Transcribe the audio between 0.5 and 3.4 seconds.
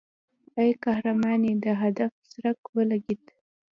ای قهرمانې د هدف څرک ولګېد.